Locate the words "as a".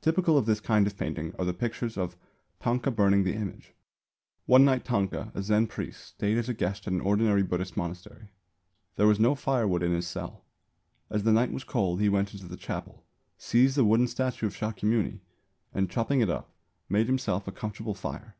6.36-6.52